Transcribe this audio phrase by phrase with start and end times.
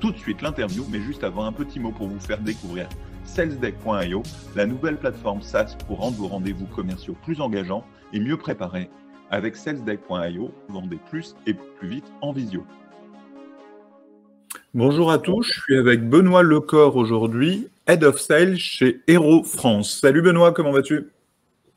[0.00, 2.88] tout de suite l'interview, mais juste avant un petit mot pour vous faire découvrir
[3.24, 4.22] salesdeck.io,
[4.54, 8.90] la nouvelle plateforme SaaS pour rendre vos rendez-vous commerciaux plus engageants et mieux préparés.
[9.30, 12.64] Avec salesdeck.io, vendez plus et plus vite en visio.
[14.74, 19.98] Bonjour à tous, je suis avec Benoît Lecor aujourd'hui, Head of Sales chez Hero France.
[20.00, 21.08] Salut Benoît, comment vas-tu?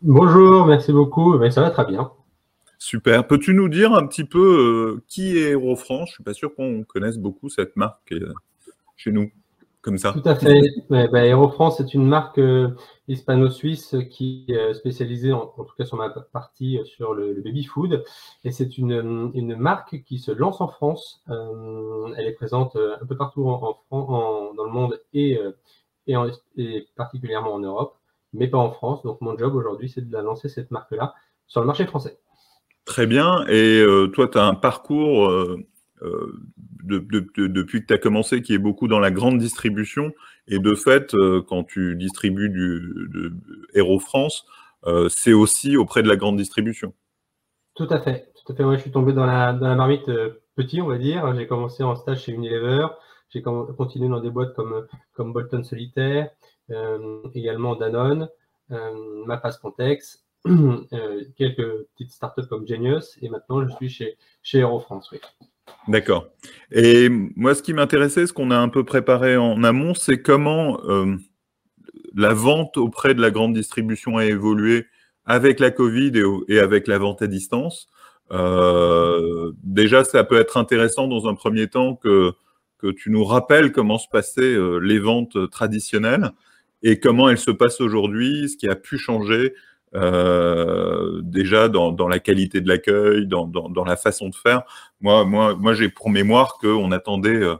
[0.01, 1.37] Bonjour, merci beaucoup.
[1.49, 2.11] Ça va très bien.
[2.79, 3.25] Super.
[3.25, 6.53] Peux-tu nous dire un petit peu euh, qui est Aerofrance Je ne suis pas sûr
[6.53, 8.33] qu'on connaisse beaucoup cette marque euh,
[8.95, 9.31] chez nous,
[9.81, 10.13] comme ça.
[10.13, 10.61] Tout à fait.
[10.89, 12.69] Ouais, bah, Aerofrance est une marque euh,
[13.07, 18.03] hispano-suisse qui est spécialisée, en, tout cas sur ma partie, sur le, baby-food.
[18.43, 21.23] Et c'est une, marque qui se lance en France.
[21.27, 25.39] elle est présente un peu partout dans le monde et,
[26.95, 27.97] particulièrement en Europe,
[28.33, 29.01] mais pas en France.
[29.01, 31.15] Donc mon job aujourd'hui, c'est de lancer cette marque-là
[31.47, 32.19] sur le marché français.
[32.87, 33.45] Très bien.
[33.47, 35.57] Et euh, toi, tu as un parcours euh,
[36.03, 36.39] euh,
[36.83, 40.13] depuis que tu as commencé qui est beaucoup dans la grande distribution.
[40.47, 41.13] Et de fait,
[41.49, 43.33] quand tu distribues du
[43.73, 44.45] Hero France,
[45.09, 46.93] c'est aussi auprès de la grande distribution.
[47.75, 48.31] Tout à fait.
[48.45, 48.63] Tout à fait.
[48.77, 50.09] je suis tombé dans la, marmite
[50.55, 51.35] petit, on va dire.
[51.35, 52.87] J'ai commencé en stage chez Unilever.
[53.29, 56.29] J'ai continué dans des boîtes comme, comme Bolton Solitaire,
[57.33, 58.29] également Danone,
[58.69, 60.26] Mapas Context Euh,
[61.37, 65.09] quelques petites startups comme Genius et maintenant je suis chez, chez Aero France.
[65.11, 65.19] Oui.
[65.87, 66.27] D'accord.
[66.71, 70.81] Et moi, ce qui m'intéressait, ce qu'on a un peu préparé en amont, c'est comment
[70.85, 71.15] euh,
[72.13, 74.85] la vente auprès de la grande distribution a évolué
[75.25, 76.11] avec la Covid
[76.47, 77.87] et, avec la vente à distance.
[78.31, 82.33] Euh, déjà, ça peut être intéressant dans un premier temps que,
[82.77, 86.31] que tu nous rappelles comment se passaient les ventes traditionnelles
[86.83, 89.53] et comment elles se passent aujourd'hui, ce qui a pu changer,
[89.95, 94.63] euh, déjà dans, dans, la qualité de l'accueil, dans, dans, dans, la façon de faire.
[94.99, 97.55] Moi, moi, moi j'ai pour mémoire qu'on attendait euh,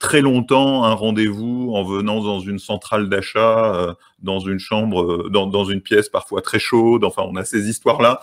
[0.00, 5.46] très longtemps un rendez-vous en venant dans une centrale d'achat, euh, dans une chambre, dans,
[5.46, 7.04] dans, une pièce parfois très chaude.
[7.04, 8.20] Enfin, on a ces histoires-là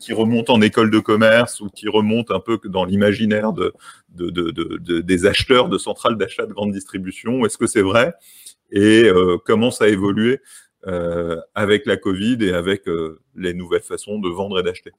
[0.00, 3.74] qui remontent en école de commerce ou qui remontent un peu dans l'imaginaire de,
[4.14, 7.44] de, de, de, des acheteurs de centrales d'achat de grande distribution.
[7.44, 8.14] Est-ce que c'est vrai?
[8.72, 9.08] Et
[9.44, 10.40] comment ça a évolué?
[10.86, 14.92] Euh, avec la Covid et avec euh, les nouvelles façons de vendre et d'acheter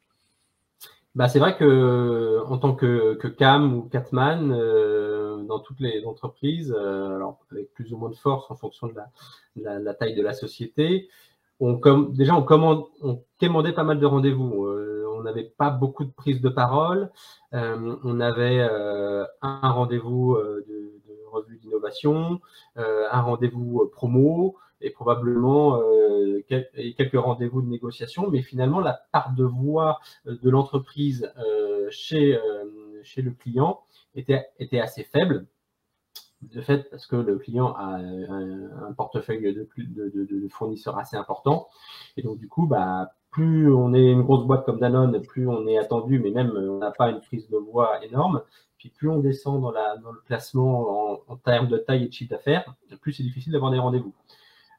[1.15, 6.71] bah, c'est vrai que en tant que, CAM ou Catman, euh, dans toutes les entreprises,
[6.73, 8.93] alors avec plus ou moins de force en fonction de
[9.55, 11.09] la, taille de la société,
[11.59, 14.67] on déjà on, commande, on commandait pas mal de rendez-vous.
[15.15, 17.09] on n'avait pas beaucoup de prise de parole.
[17.51, 18.61] on avait
[19.41, 22.41] un rendez-vous de, de, revue d'innovation,
[22.75, 29.43] un rendez-vous promo, et probablement euh, quelques rendez-vous de négociation, mais finalement la part de
[29.43, 32.37] voix euh, de l'entreprise euh, chez,
[33.03, 33.81] chez le client
[34.15, 35.47] était, était assez faible.
[36.41, 41.67] De fait, parce que le client a un, portefeuille de, de, de, fournisseurs assez important.
[42.15, 45.65] Et donc, du coup, bah, plus on est une grosse boîte comme Danone, plus on
[45.67, 48.43] est attendu, mais même on n'a pas une prise de voix énorme.
[48.77, 52.07] Puis plus on descend dans, la, dans le placement en, en termes de taille et
[52.07, 54.13] de chiffre d'affaires, plus c'est difficile d'avoir des rendez-vous.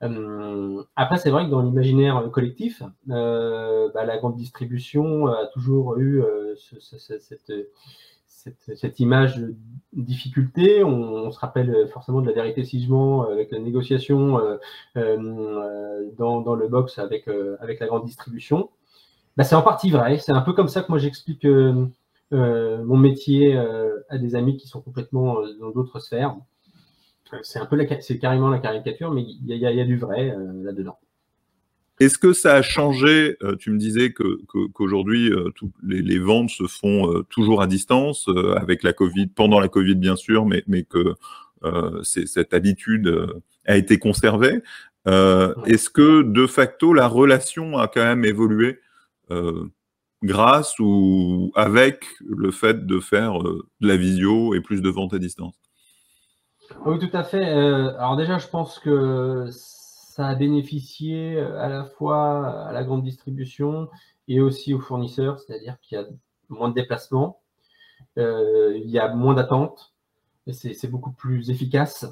[0.03, 5.99] Euh, après, c'est vrai que dans l'imaginaire collectif, euh, bah, la grande distribution a toujours
[5.99, 6.55] eu euh,
[8.77, 9.55] cette, image de
[9.93, 10.85] difficulté.
[10.85, 14.39] On, se rappelle forcément de la vérité sigement avec la négociation
[14.95, 17.29] dans, le box avec,
[17.61, 18.71] avec la grande distribution.
[19.37, 20.19] Bah, c'est en partie vrai.
[20.19, 21.45] C'est un peu comme ça que moi j'explique
[22.31, 23.57] mon métier
[24.09, 26.37] à des amis qui sont complètement dans d'autres sphères
[27.43, 30.99] c'est un peu c'est carrément la caricature, mais il y, a, du vrai euh, là-dedans.
[32.01, 34.41] Est-ce que ça a changé euh, Tu me disais que,
[34.73, 35.51] qu'aujourd'hui, euh,
[35.83, 40.47] les, ventes se font toujours à distance, avec la Covid, pendant la Covid bien sûr,
[40.47, 41.15] mais, mais que
[42.05, 43.13] cette habitude
[43.67, 44.63] a été conservée.
[45.07, 48.79] Est-ce que de facto, la relation a quand même évolué
[50.23, 55.19] grâce ou avec le fait de faire de la visio et plus de ventes à
[55.19, 55.57] distance?
[56.87, 57.45] Oui, tout à fait.
[57.45, 62.85] Euh, alors déjà, je pense que ça a bénéficié euh, à la fois à la
[62.85, 63.89] grande distribution
[64.29, 66.07] et aussi aux fournisseurs, c'est-à-dire qu'il y a
[66.49, 67.41] moins de déplacements,
[68.19, 69.95] euh, il y a moins d'attentes,
[70.51, 72.07] c'est beaucoup plus efficace.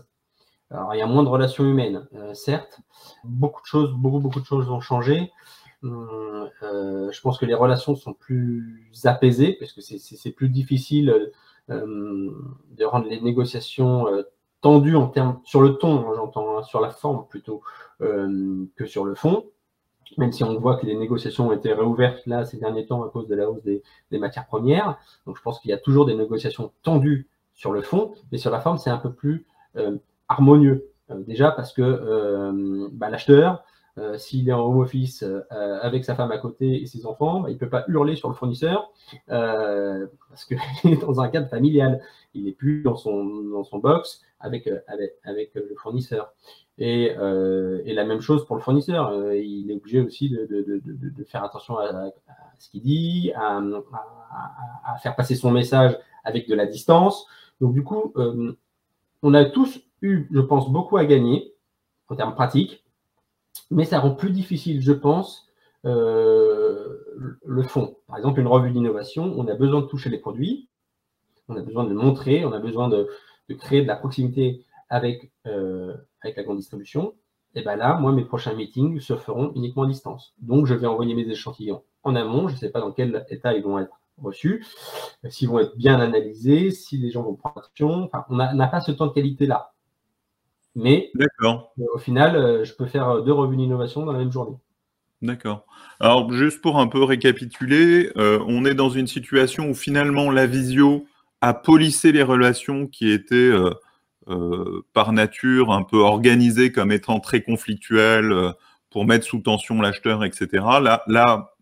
[0.70, 2.80] Alors, il y a moins de relations humaines, certes.
[3.24, 5.30] Beaucoup de choses, beaucoup, beaucoup de choses ont changé.
[5.82, 11.32] Hum, je pense que les relations sont plus apaisées parce que c'est plus difficile
[11.68, 14.06] de rendre les négociations
[14.66, 17.62] tendues en termes sur le ton, hein, j'entends, hein, sur la forme plutôt
[17.98, 19.44] que sur le fond
[20.18, 23.08] même si on voit que les négociations ont été réouvertes là ces derniers temps à
[23.08, 23.82] cause de la hausse des,
[24.18, 24.98] matières premières.
[25.26, 28.50] Donc je pense qu'il y a toujours des négociations tendues sur le fond, mais sur
[28.50, 29.46] la forme, c'est un peu plus
[29.76, 29.96] euh,
[30.28, 30.90] harmonieux.
[31.10, 33.64] Euh, déjà parce que euh, bah, l'acheteur,
[34.18, 37.54] s'il est en home office avec sa femme à côté et ses enfants, bah, il
[37.54, 38.92] ne peut pas hurler sur le fournisseur
[39.26, 42.00] parce qu'il est dans un cadre familial.
[42.34, 46.32] Il n'est plus dans son, dans son box avec, avec, avec le fournisseur.
[46.80, 49.08] Euh, et, la même chose pour le fournisseur.
[49.08, 52.10] Euh, il est obligé aussi de, faire attention à,
[52.58, 53.60] ce qu'il dit, à,
[55.02, 57.26] faire passer son message avec de la distance.
[57.60, 58.52] Donc du coup, euh,
[59.22, 61.54] on a tous eu, je pense, beaucoup à gagner
[62.08, 62.84] en termes pratiques,
[63.70, 65.48] mais ça rend plus difficile, je pense,
[65.84, 67.96] le fond.
[68.08, 70.68] Par exemple, une revue d'innovation, on a besoin de toucher les produits,
[71.48, 73.08] on a besoin de le montrer, on a besoin de,
[73.58, 77.14] créer de la proximité avec, euh, avec la grande distribution,
[77.54, 80.34] et bien là, moi, mes prochains meetings se feront uniquement à distance.
[80.40, 82.48] Donc, je vais envoyer mes échantillons en amont.
[82.48, 84.66] Je ne sais pas dans quel état ils vont être reçus,
[85.30, 88.04] s'ils vont être bien analysés, si les gens vont prendre action.
[88.04, 89.72] Enfin, on n'a pas ce temps de qualité-là.
[90.76, 91.52] Mais euh,
[91.94, 94.56] au final, euh, je peux faire deux revues d'innovation dans la même journée.
[95.22, 95.66] D'accord.
[95.98, 101.06] Alors, juste pour un peu récapituler, on est dans une situation où finalement la visio
[101.40, 103.50] a polissé les relations qui étaient
[104.28, 108.50] euh, par nature un peu organisé comme étant très conflictuel euh,
[108.90, 110.48] pour mettre sous tension l'acheteur, etc.
[110.82, 111.54] Là, là,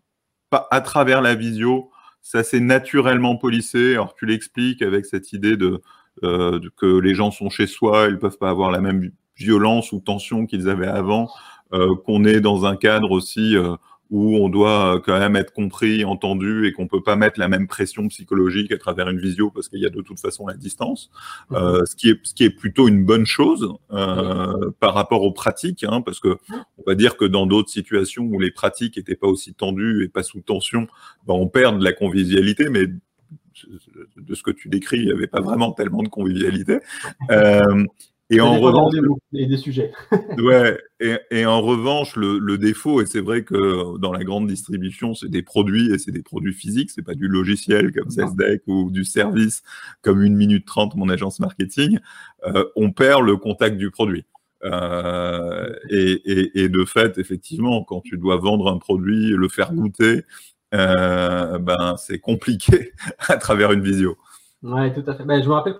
[0.71, 1.91] à travers la visio,
[2.23, 3.93] ça s'est naturellement polissé.
[3.93, 5.83] Alors tu l'expliques avec cette idée de,
[6.23, 9.99] euh, que les gens sont chez soi, ils peuvent pas avoir la même violence ou
[9.99, 11.29] tension qu'ils avaient avant,
[12.05, 13.57] qu'on est dans un cadre aussi
[14.11, 17.47] où on doit euh, quand même être compris, entendu et qu'on peut pas mettre la
[17.47, 20.55] même pression psychologique à travers une visio parce qu'il y a de toute façon la
[20.55, 21.09] distance,
[21.49, 21.57] mhm.
[21.57, 25.31] euh, ce qui est ce qui est plutôt une bonne chose euh, par rapport aux
[25.31, 26.37] pratiques, hein, parce que
[26.77, 30.07] on va dire que dans d'autres situations où les pratiques étaient pas aussi tendues et
[30.07, 30.87] pas sous tension,
[31.27, 32.85] ben on perd de la convivialité, mais
[34.17, 36.79] de ce que tu décris, il n'y avait pas vraiment tellement de convivialité.
[37.31, 37.85] Euh,
[38.29, 38.95] et en revanche,
[39.31, 39.91] des sujets.
[40.39, 45.29] ouais, et, en revanche, le, défaut, et c'est vrai que dans la grande distribution, c'est
[45.29, 49.05] des produits et c'est des produits physiques, c'est pas du logiciel comme SESDEC ou du
[49.05, 49.61] service
[50.01, 51.99] comme une minute trente, mon agence marketing.
[52.47, 54.25] Euh, on perd le contact du produit.
[54.63, 60.23] Euh, et, de fait, effectivement, quand tu dois vendre un produit, le faire goûter,
[60.75, 62.91] euh, ben c'est compliqué
[63.27, 64.17] à travers une visio.
[64.63, 65.23] Ouais, tout à fait.
[65.23, 65.75] Ben, je me rappelle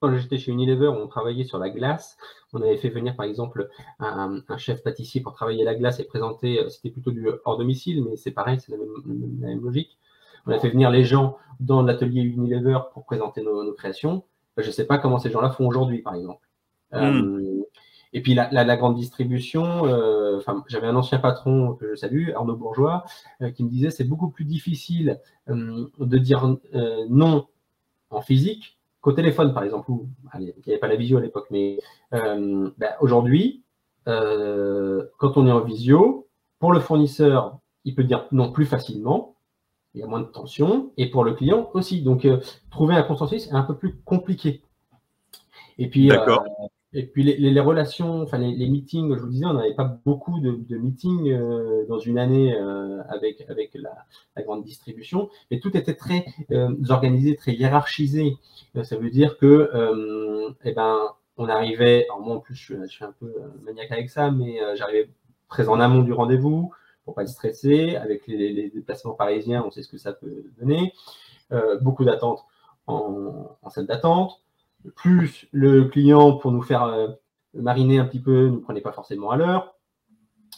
[0.00, 2.18] quand j'étais chez Unilever, on travaillait sur la glace.
[2.52, 3.68] On avait fait venir, par exemple,
[4.00, 6.60] un, chef pâtissier pour travailler la glace et présenter.
[6.60, 9.98] Euh, c'était plutôt du hors domicile, mais c'est pareil, c'est la, même, logique.
[10.46, 14.24] On a fait venir les gens dans l'atelier Unilever pour présenter nos, créations.
[14.58, 16.46] Je ne sais pas comment ces gens-là font aujourd'hui, par exemple.
[16.92, 16.98] Hmm.
[16.98, 17.53] Euh,
[18.14, 23.04] et puis la, grande distribution, euh, j'avais un ancien patron que je salue, Arnaud Bourgeois,
[23.54, 26.56] qui me disait c'est beaucoup plus difficile de dire
[27.10, 27.46] non
[28.10, 30.08] en physique qu'au téléphone, par exemple, où
[30.38, 31.78] il n'y avait pas la visio à l'époque, mais
[32.14, 33.62] euh, ben, aujourd'hui,
[34.08, 36.26] euh, quand on est en visio,
[36.58, 39.36] pour le fournisseur, il peut dire non plus facilement,
[39.92, 42.00] il y a moins de tension, et pour le client aussi.
[42.00, 42.40] Donc, euh,
[42.70, 44.62] trouver un consensus est un peu plus compliqué.
[45.76, 46.10] Et puis,
[46.94, 50.76] et puis les, relations, enfin les, meetings, je vous disais, on n'avait pas beaucoup de,
[50.76, 56.24] meetings euh, dans une année euh, avec, avec la, grande distribution, mais tout était très
[56.52, 58.36] euh, organisé, très hiérarchisé.
[58.84, 61.00] ça veut dire que, eh ben,
[61.36, 63.32] on arrivait, alors moi en plus je, suis un peu
[63.64, 65.10] maniaque avec ça, mais j'arrivais
[65.48, 66.72] très en amont du rendez-vous
[67.04, 67.96] pour pas stressé.
[67.96, 70.92] Avec les, déplacements parisiens, on sait ce que ça peut donner.
[71.82, 72.44] beaucoup d'attentes
[72.86, 74.43] en, en salle d'attente
[74.96, 77.08] plus le client pour nous faire euh,
[77.54, 79.74] mariner un petit peu, ne prenait pas forcément à l'heure,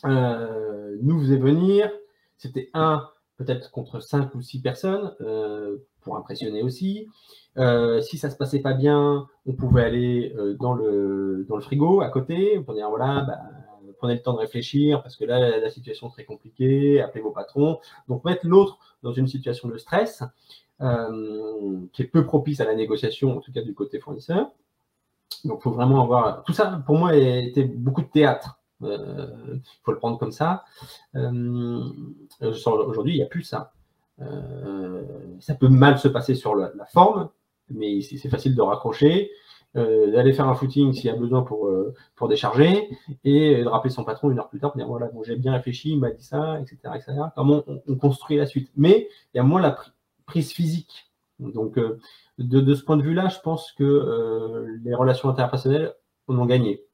[0.04, 1.90] euh, nous faisait venir.
[2.36, 7.08] C'était un, peut-être contre cinq ou six personnes, euh, pour impressionner aussi.
[7.56, 12.74] si ça se passait pas bien, on pouvait aller dans, le, frigo à côté, pour
[12.74, 13.26] dire voilà,
[13.98, 17.30] prenez le temps de réfléchir parce que là, la situation est très compliquée, appelez vos
[17.30, 17.78] patrons.
[18.08, 20.22] Donc, mettre l'autre dans une situation de stress,
[20.82, 24.50] euh, qui est peu propice à la négociation, en tout cas du côté fournisseur.
[25.44, 26.44] Donc, il faut vraiment avoir.
[26.44, 28.60] Tout ça, pour moi, était beaucoup de théâtre.
[28.82, 30.64] Il euh, faut le prendre comme ça.
[31.14, 31.82] Euh,
[32.42, 33.72] aujourd'hui, il n'y a plus ça.
[35.40, 37.30] ça peut mal se passer sur la, forme,
[37.70, 39.30] mais c'est facile de raccrocher.
[39.76, 41.70] D'aller faire un footing s'il y a besoin pour,
[42.14, 42.88] pour décharger,
[43.24, 45.52] et de rappeler son patron une heure plus tard pour dire voilà, bon, j'ai bien
[45.52, 46.78] réfléchi, il m'a dit ça, etc.
[46.94, 47.12] etc.
[47.34, 48.70] Comment on, construit la suite.
[48.76, 49.76] Mais il y a moins la
[50.24, 51.10] prise physique.
[51.38, 51.78] Donc,
[52.38, 55.92] de, ce point de vue-là, je pense que les relations interpersonnelles
[56.28, 56.86] en ont gagné.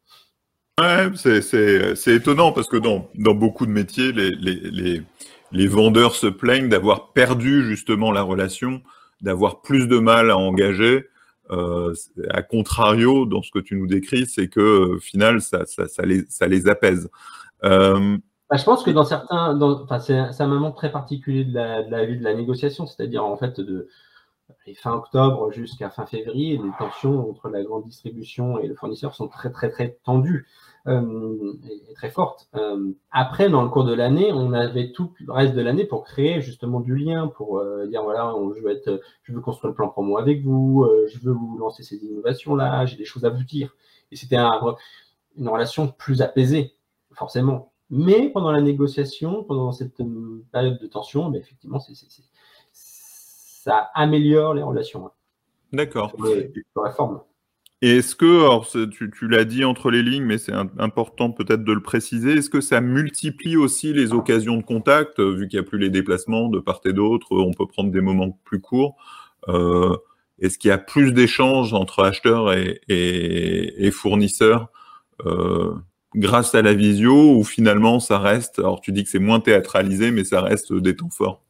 [0.80, 5.02] Ouais, c'est étonnant parce que dans, dans beaucoup de métiers, les, les,
[5.52, 8.80] les, vendeurs se plaignent d'avoir perdu justement la relation,
[9.20, 11.04] d'avoir plus de mal à engager.
[11.50, 11.92] Euh,
[12.30, 16.02] à contrario, dans ce que tu nous décris, c'est que au final, ça, ça, ça,
[16.04, 17.10] les, ça les apaise.
[17.64, 18.16] Euh,
[18.48, 21.90] bah, je pense que dans certains, enfin, c'est un moment très particulier de la, de
[21.90, 23.88] la vie de la négociation, c'est-à-dire en fait de,
[24.76, 29.28] fin octobre jusqu'à fin février, les tensions entre la grande distribution et le fournisseur sont
[29.28, 30.46] très très très tendues
[30.88, 32.48] euh, et, très fortes.
[32.56, 36.02] Euh, après, dans le cours de l'année, on avait tout le reste de l'année pour
[36.02, 39.76] créer justement du lien, pour euh, dire voilà, je veux être, je veux construire le
[39.76, 43.30] plan promo avec vous, je veux vous lancer ces innovations là, j'ai des choses à
[43.30, 43.76] vous dire.
[44.10, 46.74] Et c'était une relation plus apaisée,
[47.12, 47.72] forcément.
[47.88, 50.02] Mais pendant la négociation, pendant cette
[50.50, 51.78] période de tension, ben, effectivement,
[52.72, 55.10] ça améliore les relations.
[55.72, 56.12] D'accord.
[56.72, 57.20] Sur la forme.
[57.84, 61.72] Et est-ce que, alors tu, l'as dit entre les lignes, mais c'est important peut-être de
[61.72, 65.66] le préciser, est-ce que ça multiplie aussi les occasions de contact, euh, vu qu'il n'y
[65.66, 68.96] a plus les déplacements de part et d'autre, on peut prendre des moments plus courts
[69.48, 69.96] euh,
[70.40, 74.68] Est-ce qu'il y a plus d'échanges entre acheteurs et, fournisseurs
[75.26, 75.74] euh,
[76.14, 80.12] grâce à la visio, ou finalement ça reste, alors tu dis que c'est moins théâtralisé,
[80.12, 81.42] mais ça reste des temps forts?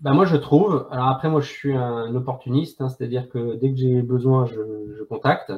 [0.00, 0.86] Bah moi, je trouve.
[0.90, 5.02] Alors après, moi, je suis un opportuniste, hein, c'est-à-dire que dès que j'ai besoin, je,
[5.04, 5.52] contacte.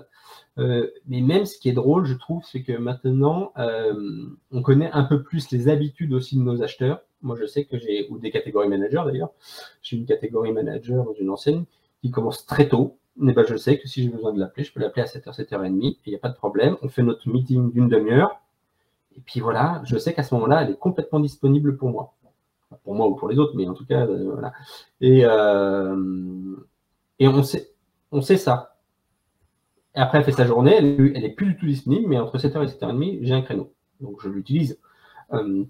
[0.59, 4.91] Euh, mais même ce qui est drôle, je trouve, c'est que maintenant, euh, on connaît
[4.93, 7.03] un peu plus les habitudes aussi de nos acheteurs.
[7.23, 9.31] Moi, je sais que j'ai, ou des catégories managers d'ailleurs,
[9.83, 11.65] j'ai une catégorie manager dans une enseigne
[12.03, 12.99] qui commence très tôt.
[13.17, 15.37] Mais ben, je sais que si j'ai besoin de l'appeler, je peux l'appeler à 7h,
[15.37, 16.77] 7h30, et il n'y a pas de problème.
[16.83, 18.41] On fait notre meeting d'une demi-heure.
[19.17, 22.15] Et puis voilà, je sais qu'à ce moment-là, elle est complètement disponible pour moi
[22.83, 24.53] pour moi ou pour les autres, mais en tout cas, euh, voilà.
[25.01, 26.57] Et, euh,
[27.19, 27.71] et on, sait,
[28.13, 28.77] on sait ça.
[29.95, 32.39] Et après, elle fait sa journée, elle, elle est plus du tout disponible, mais entre
[32.39, 33.73] 7h et 7h30, j'ai un créneau.
[34.01, 34.79] Donc, je l'utilise.
[35.33, 35.65] Euh,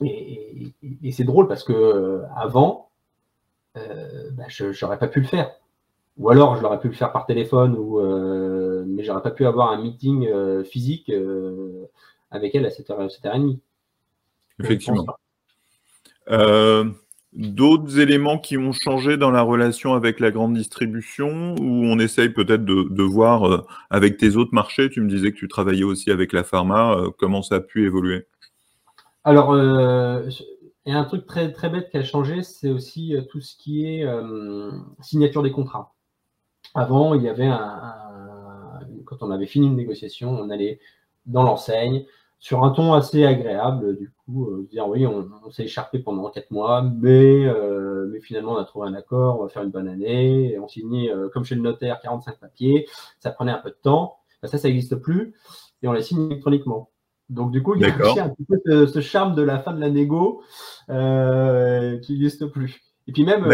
[0.00, 0.72] et,
[1.12, 2.90] c'est drôle parce que avant,
[3.74, 5.50] bah, je n'aurais pas pu le faire.
[6.16, 8.00] Ou alors, je l'aurais pu le faire par téléphone, ou,
[8.86, 10.28] mais j'aurais pas pu avoir un meeting
[10.64, 11.12] physique
[12.30, 13.58] avec elle à 7h, 7h30.
[14.60, 15.04] Effectivement.
[16.30, 16.84] Euh,
[17.32, 22.28] d'autres éléments qui ont changé dans la relation avec la grande distribution, ou on essaye
[22.28, 26.10] peut-être de, voir euh, avec tes autres marchés, tu me disais que tu travaillais aussi
[26.10, 28.26] avec la pharma, euh, comment ça a pu évoluer?
[29.24, 33.40] Alors, il y a un truc très, très bête qui a changé, c'est aussi tout
[33.40, 34.04] ce qui est
[35.00, 35.94] signature des contrats.
[36.74, 37.94] Avant, il y avait un,
[39.04, 40.80] quand on avait fini une négociation, on allait
[41.26, 42.04] dans l'enseigne,
[42.42, 46.50] sur un ton assez agréable, du coup, euh, dire oui, on, s'est écharpé pendant quatre
[46.50, 49.86] mois, mais, euh, mais finalement on a trouvé un accord, on va faire une bonne
[49.86, 52.88] année, et on signait, euh, comme chez le notaire, 45 papiers,
[53.20, 55.34] ça prenait un peu de temps, ben, ça, ça n'existe plus,
[55.82, 56.90] et on les signe électroniquement.
[57.30, 59.80] Donc du coup, il y a un petit peu ce, charme de la fin de
[59.80, 60.42] la négo
[60.88, 62.82] qui n'existe plus.
[63.06, 63.48] Et puis même,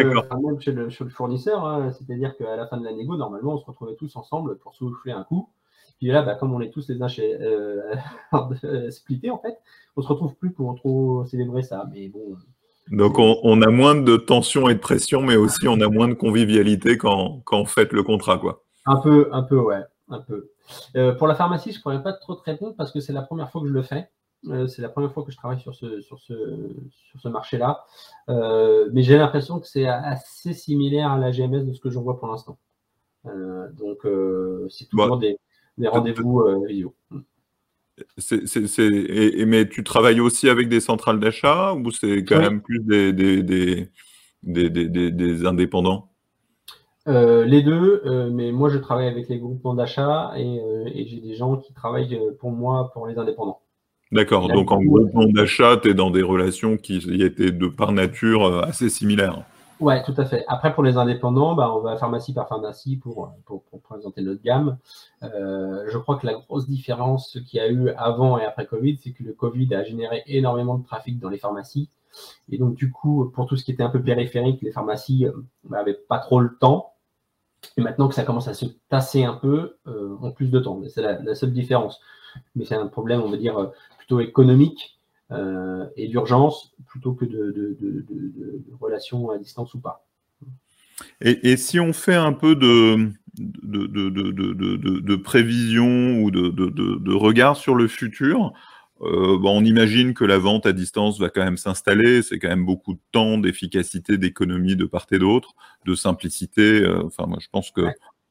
[0.60, 3.96] chez, le, fournisseur, hein, c'est-à-dire qu'à la fin de la négo, normalement, on se retrouvait
[3.96, 5.50] tous ensemble pour souffler un coup.
[5.98, 9.58] Puis là, bah, comme on est tous les uns chez, euh, splittés, en fait,
[9.96, 11.86] on se retrouve plus pour trop célébrer ça.
[11.92, 12.36] Mais bon.
[12.90, 16.14] Donc on, a moins de tension et de pression, mais aussi on a moins de
[16.14, 18.64] convivialité quand, quand on fait le contrat, quoi.
[18.86, 20.52] Un peu, un peu, ouais, un peu.
[20.96, 23.20] Euh, pour la pharmacie, je ne pourrais pas trop te répondre parce que c'est la
[23.20, 24.08] première fois que je le fais.
[24.46, 26.32] Euh, c'est la première fois que je travaille sur ce, sur ce,
[27.10, 27.84] sur ce marché-là.
[28.28, 32.18] mais j'ai l'impression que c'est assez similaire à la GMS de ce que j'en vois
[32.18, 32.56] pour l'instant.
[33.24, 34.06] donc,
[34.70, 35.38] c'est toujours des,
[35.78, 36.94] des rendez-vous euh, vidéo.
[39.46, 43.90] mais tu travailles aussi avec des centrales d'achat ou c'est quand même plus des, des,
[44.42, 46.10] des, indépendants?
[47.06, 51.34] Euh, Les deux, euh, mais moi je travaille avec les groupements d'achat et, j'ai des
[51.34, 53.60] gens qui travaillent pour moi pour les indépendants.
[54.10, 58.64] D'accord, donc en groupement d'achat, tu es dans des relations qui étaient de par nature
[58.64, 59.44] assez similaires.
[59.80, 60.44] Ouais, tout à fait.
[60.48, 64.76] Après, pour les indépendants, bah, on va pharmacie par pharmacie pour, pour, présenter notre gamme.
[65.22, 68.98] Euh, je crois que la grosse différence qu'il y a eu avant et après Covid,
[69.02, 71.88] c'est que le Covid a généré énormément de trafic dans les pharmacies.
[72.48, 75.26] Et donc, du coup, pour tout ce qui était un peu périphérique, les pharmacies
[75.68, 76.94] n'avaient euh, bah, pas trop le temps.
[77.76, 80.80] Et maintenant que ça commence à se tasser un peu, euh, ont plus de temps.
[80.88, 82.00] C'est la, seule différence.
[82.54, 83.66] Mais c'est un problème, on va dire, euh,
[83.98, 84.97] plutôt économique
[85.30, 87.84] et d'urgence plutôt que de,
[88.80, 90.04] relations à distance ou pas.
[91.20, 98.52] Et, si on fait un peu de, de, prévision ou de, regard sur le futur,
[99.00, 102.22] euh, on imagine que la vente à distance va quand même s'installer.
[102.22, 105.54] C'est quand même beaucoup de temps, d'efficacité, d'économie de part et d'autre,
[105.86, 106.82] de simplicité.
[106.82, 107.82] Euh, enfin, moi, je pense que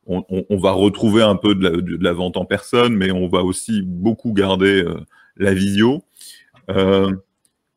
[0.10, 4.32] on, va retrouver un peu de la, vente en personne, mais on va aussi beaucoup
[4.32, 5.02] garder euh,
[5.36, 6.02] la visio.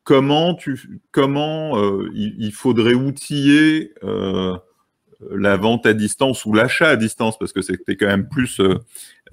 [0.05, 1.77] Comment tu, comment
[2.15, 3.93] il, faudrait outiller
[5.31, 8.79] la vente à distance ou l'achat à distance, parce que c'était quand même plus euh,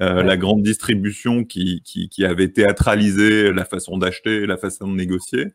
[0.01, 5.53] euh, la grande distribution qui, qui, avait théâtralisé la façon d'acheter, la façon de négocier.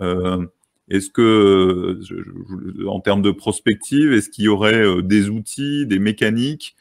[0.00, 0.46] Euh,
[0.88, 2.00] est-ce que,
[2.86, 6.76] en termes de prospective, est-ce qu'il y aurait des outils, des mécaniques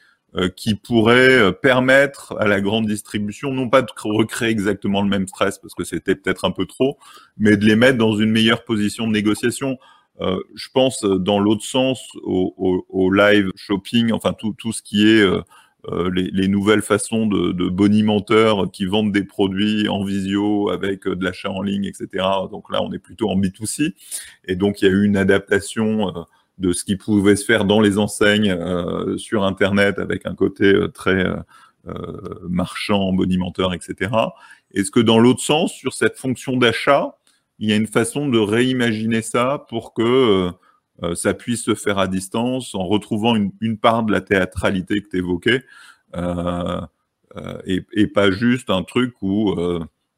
[0.55, 5.59] qui pourraient permettre à la grande distribution, non pas de recréer exactement le même stress,
[5.59, 6.97] parce que c'était peut-être un peu trop,
[7.37, 9.77] mais de les mettre dans une meilleure position de négociation
[10.21, 15.07] euh, je pense euh, dans l'autre sens au, live shopping, enfin tout, tout ce qui
[15.07, 21.05] est euh, les, nouvelles façons de, de, bonimenteurs qui vendent des produits en visio avec
[21.05, 22.25] de l'achat en ligne, etc.
[22.49, 23.93] Donc là, on est plutôt en B2C.
[24.45, 26.25] Et donc, il y a eu une adaptation
[26.57, 28.57] de ce qui pouvait se faire dans les enseignes
[29.17, 31.25] sur Internet avec un côté très
[32.47, 34.11] marchand, bonimenteur, etc.
[34.73, 37.17] Est-ce que dans l'autre sens, sur cette fonction d'achat,
[37.59, 40.51] il y a une façon de réimaginer ça pour que euh,
[41.03, 45.09] euh, ça puisse se faire à distance en retrouvant une, part de la théâtralité que
[45.09, 45.63] tu évoquais
[46.15, 46.81] euh,
[47.65, 49.53] et, pas juste un truc où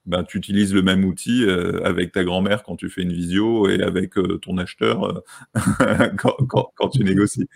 [0.08, 1.46] ben, tu utilises le même outil
[1.84, 5.24] avec ta grand-mère quand tu fais une visio et avec ton acheteur
[6.18, 7.48] quand, tu négocies.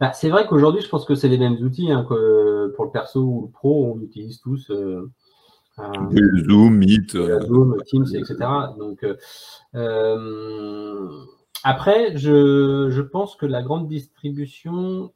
[0.00, 2.90] Bah, c'est vrai qu'aujourd'hui, je pense que c'est les mêmes outils hein, que pour le
[2.90, 4.70] perso ou le pro, on utilise tous
[5.78, 7.14] euh, Zoom, Meet.
[7.14, 8.36] Euh, Zoom, Teams, etc.
[8.78, 9.04] Donc,
[9.74, 11.08] euh,
[11.62, 15.12] après, je, pense que la grande distribution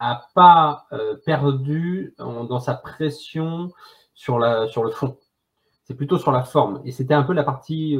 [0.00, 0.86] n'a pas
[1.24, 3.70] perdu dans sa pression
[4.14, 5.18] sur, la, sur le fond.
[5.84, 6.80] C'est plutôt sur la forme.
[6.84, 7.98] Et c'était un peu la partie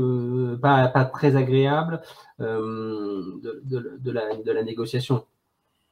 [0.63, 2.01] pas, très agréable
[2.39, 5.27] de, la, de la négociation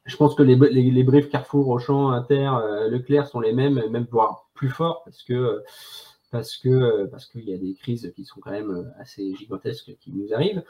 [0.05, 4.07] je pense que les, les, briefs Carrefour, Auchan, Inter, euh, Leclerc sont les mêmes, même
[4.11, 5.63] voire plus forts, parce que
[6.31, 10.11] parce que parce qu'il y a des crises qui sont quand même assez gigantesques qui
[10.11, 10.63] nous arrivent.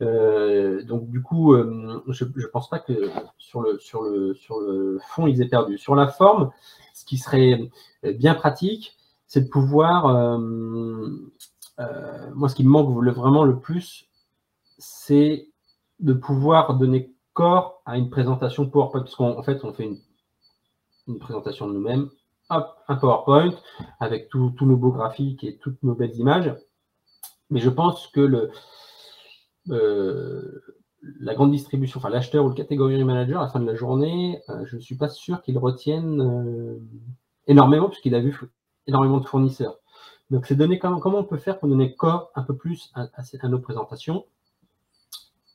[0.00, 4.60] Euh, donc du coup, euh, je ne pense pas que sur le sur le sur
[4.60, 5.76] le fond ils aient perdu.
[5.76, 6.50] Sur la forme,
[6.94, 7.68] ce qui serait
[8.02, 8.96] bien pratique,
[9.28, 10.38] c'est de pouvoir.
[12.34, 14.08] moi, ce qui me manque vraiment le plus,
[14.78, 15.48] c'est
[16.00, 17.14] de pouvoir donner
[17.86, 19.84] à une présentation PowerPoint, parce qu'en fait, on fait
[21.06, 22.10] une, présentation de nous-mêmes,
[22.50, 23.54] hop, un PowerPoint
[24.00, 26.54] avec tous nos beaux graphiques et toutes nos belles images.
[27.50, 28.50] Mais je pense que le,
[29.70, 30.60] euh,
[31.20, 34.42] la grande distribution, enfin l'acheteur ou le catégorie manager à la fin de la journée,
[34.50, 36.78] euh, je ne suis pas sûr qu'il retienne euh,
[37.46, 38.38] énormément, puisqu'il a vu
[38.88, 39.78] énormément de fournisseurs.
[40.30, 43.08] Donc, c'est donner comment, comment on peut faire pour donner corps un peu plus à,
[43.48, 44.26] nos présentations.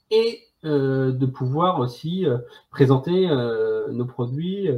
[0.10, 2.38] Et euh, de pouvoir aussi euh,
[2.70, 4.70] présenter euh, nos produits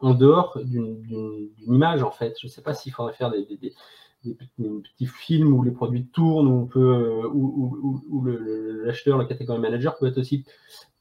[0.00, 2.36] en dehors d'une image, en fait.
[2.40, 3.44] Je ne sais pas s'il faudrait faire des,
[4.24, 10.44] petits films où les produits tournent, où, où, l'acheteur, le, catégorie manager peut être aussi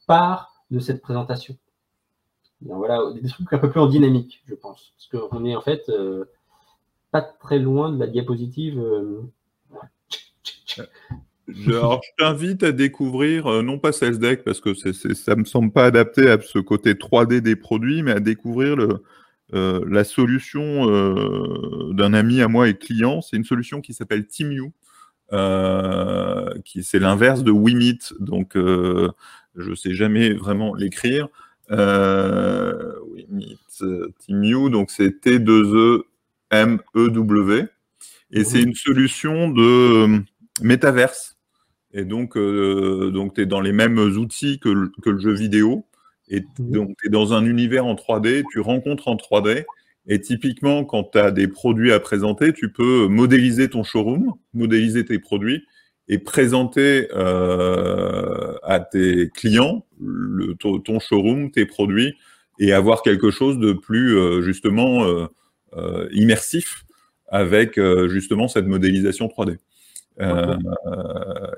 [0.07, 1.55] part de cette présentation.
[2.61, 4.93] voilà, des trucs un peu plus en dynamique, je pense.
[4.97, 5.89] Parce qu'on est en fait
[7.13, 8.83] pas très loin de la diapositive.
[11.47, 15.71] Je, alors, je t'invite à découvrir, euh, non pas SalesDeck, parce que ça me semble
[15.71, 18.75] pas adapté à ce côté 3D des produits, mais à découvrir
[19.53, 23.21] euh, la solution euh, d'un ami à moi et client.
[23.21, 24.71] C'est une solution qui s'appelle TeamU,
[26.65, 28.15] qui c'est l'inverse de WeMeet.
[28.19, 31.27] Donc, je sais jamais vraiment l'écrire.
[31.69, 33.59] WeMeet,
[34.25, 36.05] TeamU, donc c'est T2E
[36.53, 37.65] M E W,
[38.31, 40.21] et c'est une solution de
[40.61, 41.37] métaverse.
[41.93, 45.33] Et donc, euh, donc tu es dans les mêmes outils que le, que le jeu
[45.33, 45.85] vidéo.
[46.29, 49.65] Et donc, tu es dans un univers en 3D, tu rencontres en 3D.
[50.07, 55.05] Et typiquement, quand tu as des produits à présenter, tu peux modéliser ton showroom, modéliser
[55.05, 55.65] tes produits
[56.07, 62.15] et présenter euh, à tes clients le, ton, showroom, tes produits,
[62.59, 65.27] et avoir quelque chose de plus euh, justement euh, euh,
[66.11, 66.85] immersif
[67.33, 69.57] avec euh, justement cette modélisation 3D.
[70.21, 70.55] Euh,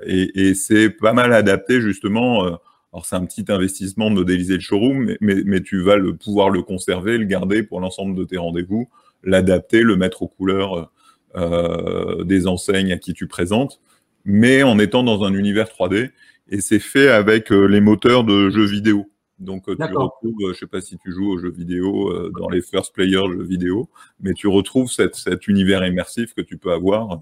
[0.06, 2.46] et, c'est pas mal adapté justement.
[2.46, 2.52] Euh,
[2.94, 6.50] alors c'est un petit investissement de modéliser le showroom, mais, mais, tu vas le, pouvoir
[6.50, 8.88] le conserver, le garder pour l'ensemble de tes rendez-vous,
[9.24, 10.94] l'adapter, le mettre aux couleurs
[11.36, 13.82] euh, des enseignes à qui tu présentes,
[14.24, 16.12] mais en étant dans un univers 3D.
[16.50, 19.10] et c'est fait avec les moteurs de jeux vidéo.
[19.40, 22.94] Donc tu retrouves, je sais pas si tu joues aux jeux vidéo dans les first
[22.94, 23.90] players jeux vidéo,
[24.22, 27.20] mais tu retrouves cette, cet univers immersif que tu peux avoir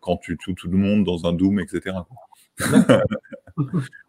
[0.00, 1.96] quand tu tues tout le monde dans un Doom, etc.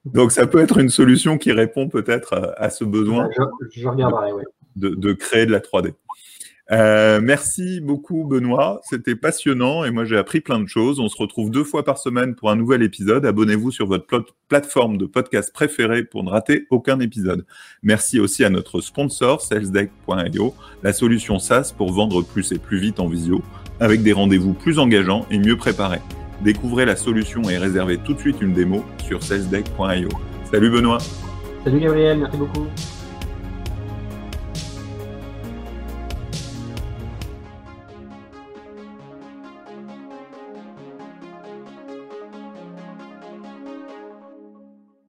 [0.06, 3.30] Donc ça peut être une solution qui répond peut-être à, ce besoin
[3.72, 4.32] je, regarderai,
[4.76, 5.94] de, créer de la 3D.
[6.72, 11.02] Euh, merci beaucoup Benoît, c'était passionnant et moi j'ai appris plein de choses.
[11.02, 13.26] On se retrouve deux fois par semaine pour un nouvel épisode.
[13.26, 14.06] Abonnez-vous sur votre
[14.48, 17.46] plateforme de podcast préférée pour ne rater aucun épisode.
[17.84, 23.02] Merci aussi à notre sponsor salesdeck.io, la solution SaaS pour vendre plus et plus vite
[23.02, 23.42] en visio,
[23.82, 26.02] avec des rendez-vous plus engageants et mieux préparés.
[26.42, 30.10] Découvrez la solution et réservez tout de suite une démo sur salesdeck.io.
[30.50, 31.00] Salut Benoît.
[31.66, 32.66] Salut Gabriel, merci beaucoup.